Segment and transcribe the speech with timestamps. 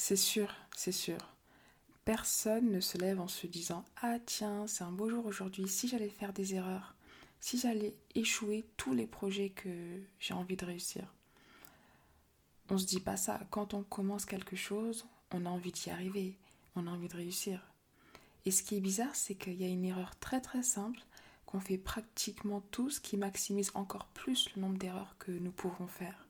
[0.00, 1.18] C'est sûr, c'est sûr.
[2.04, 5.88] Personne ne se lève en se disant Ah tiens, c'est un beau jour aujourd'hui, si
[5.88, 6.94] j'allais faire des erreurs,
[7.40, 11.12] si j'allais échouer tous les projets que j'ai envie de réussir.
[12.70, 13.40] On se dit pas ça.
[13.50, 16.38] Quand on commence quelque chose, on a envie d'y arriver,
[16.76, 17.60] on a envie de réussir.
[18.44, 21.00] Et ce qui est bizarre, c'est qu'il y a une erreur très très simple
[21.44, 26.28] qu'on fait pratiquement tous qui maximise encore plus le nombre d'erreurs que nous pouvons faire.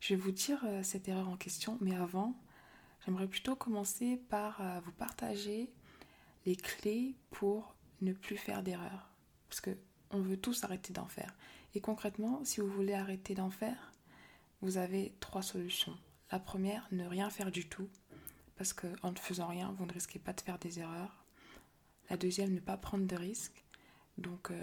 [0.00, 2.34] Je vais vous dire euh, cette erreur en question, mais avant,
[3.04, 5.70] j'aimerais plutôt commencer par euh, vous partager
[6.46, 9.10] les clés pour ne plus faire d'erreurs.
[9.48, 9.76] Parce que
[10.10, 11.34] on veut tous arrêter d'en faire.
[11.74, 13.92] Et concrètement, si vous voulez arrêter d'en faire,
[14.60, 15.96] vous avez trois solutions.
[16.30, 17.88] La première, ne rien faire du tout,
[18.56, 21.24] parce qu'en ne faisant rien, vous ne risquez pas de faire des erreurs.
[22.10, 23.64] La deuxième, ne pas prendre de risques,
[24.18, 24.62] donc euh,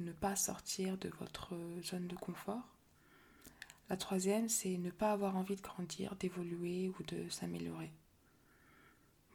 [0.00, 2.76] ne pas sortir de votre zone de confort.
[3.90, 7.90] La troisième, c'est ne pas avoir envie de grandir, d'évoluer ou de s'améliorer.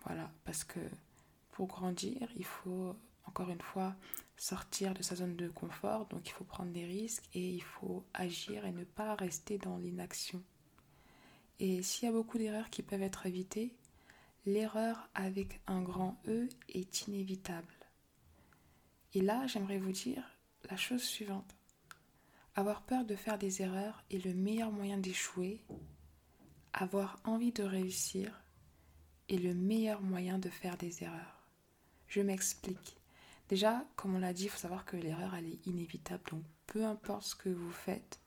[0.06, 0.80] Voilà, parce que
[1.52, 3.96] pour grandir, il faut encore une fois
[4.38, 8.06] sortir de sa zone de confort, donc il faut prendre des risques et il faut
[8.14, 10.42] agir et ne pas rester dans l'inaction.
[11.60, 13.76] Et s'il y a beaucoup d'erreurs qui peuvent être évitées,
[14.46, 17.74] l'erreur avec un grand E est inévitable.
[19.14, 20.24] Et là, j'aimerais vous dire
[20.70, 21.56] la chose suivante.
[22.58, 25.62] Avoir peur de faire des erreurs est le meilleur moyen d'échouer.
[26.72, 28.42] Avoir envie de réussir
[29.28, 31.50] est le meilleur moyen de faire des erreurs.
[32.08, 32.98] Je m'explique.
[33.50, 36.24] Déjà, comme on l'a dit, il faut savoir que l'erreur, elle est inévitable.
[36.32, 38.22] Donc, peu importe ce que vous faites,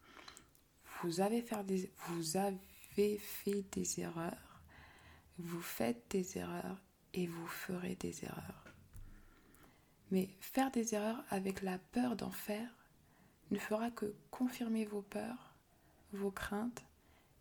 [1.03, 1.43] vous avez,
[2.09, 4.63] vous avez fait des erreurs,
[5.39, 6.83] vous faites des erreurs
[7.15, 8.65] et vous ferez des erreurs.
[10.11, 12.71] Mais faire des erreurs avec la peur d'en faire
[13.51, 15.55] ne fera que confirmer vos peurs,
[16.13, 16.85] vos craintes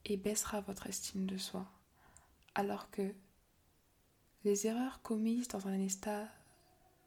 [0.05, 1.69] et baissera votre estime de soi.
[2.55, 3.13] Alors que
[4.43, 6.27] les erreurs commises dans un état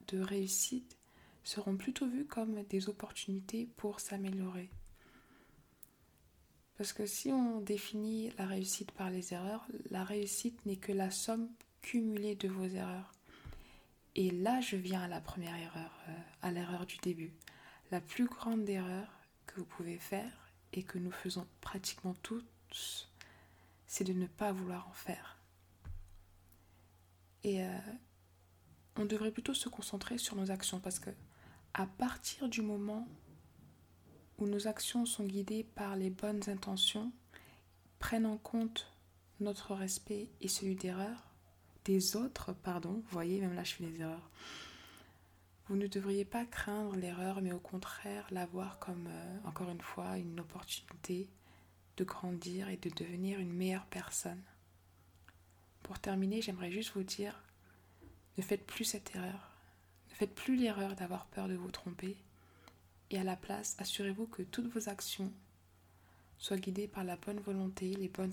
[0.08, 0.98] de réussite
[1.44, 4.70] seront plutôt vues comme des opportunités pour s'améliorer.
[6.76, 11.10] Parce que si on définit la réussite par les erreurs, la réussite n'est que la
[11.10, 11.48] somme
[11.82, 13.12] cumulée de vos erreurs.
[14.16, 17.32] Et là, je viens à la première erreur, euh, à l'erreur du début.
[17.90, 19.08] La plus grande erreur
[19.46, 23.10] que vous pouvez faire et que nous faisons pratiquement tous,
[23.86, 25.38] c'est de ne pas vouloir en faire.
[27.42, 27.78] Et euh,
[28.96, 31.10] on devrait plutôt se concentrer sur nos actions parce que
[31.74, 33.08] à partir du moment
[34.38, 37.12] où nos actions sont guidées par les bonnes intentions,
[37.98, 38.92] prennent en compte
[39.40, 41.30] notre respect et celui d'erreur,
[41.84, 44.30] des autres, pardon, vous voyez, même là je fais des erreurs.
[45.70, 49.81] Vous ne devriez pas craindre l'erreur, mais au contraire la voir comme, euh, encore une
[49.81, 51.28] fois, une opportunité
[51.97, 54.42] de grandir et de devenir une meilleure personne.
[55.84, 57.41] Pour terminer, j'aimerais juste vous dire
[58.36, 59.53] ne faites plus cette erreur.
[60.10, 62.16] Ne faites plus l'erreur d'avoir peur de vous tromper.
[63.10, 65.32] Et à la place, assurez-vous que toutes vos actions
[66.38, 68.32] soient guidées par la bonne volonté, les bonnes,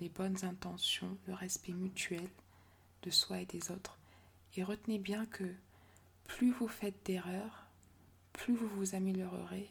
[0.00, 2.28] les bonnes intentions, le respect mutuel
[3.02, 3.98] de soi et des autres.
[4.54, 5.52] Et retenez bien que
[6.26, 7.66] plus vous faites d'erreurs,
[8.32, 9.70] plus vous vous améliorerez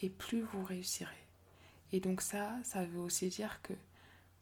[0.00, 1.26] et plus vous réussirez.
[1.92, 3.72] Et donc ça, ça veut aussi dire que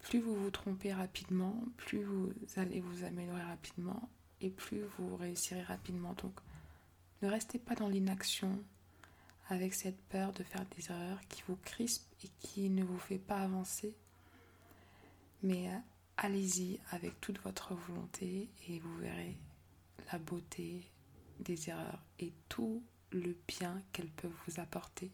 [0.01, 4.09] plus vous vous trompez rapidement, plus vous allez vous améliorer rapidement
[4.41, 6.15] et plus vous réussirez rapidement.
[6.15, 6.39] Donc
[7.23, 8.63] ne restez pas dans l'inaction
[9.49, 13.19] avec cette peur de faire des erreurs qui vous crispe et qui ne vous fait
[13.19, 13.95] pas avancer.
[15.43, 15.79] Mais euh,
[16.17, 19.37] allez-y avec toute votre volonté et vous verrez
[20.13, 20.91] la beauté
[21.41, 22.83] des erreurs et tout
[23.13, 25.11] le bien qu'elles peuvent vous apporter.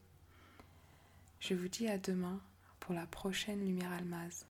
[1.41, 2.41] Je vous dis à demain
[2.81, 4.41] pour la prochaine Lumière Almaz.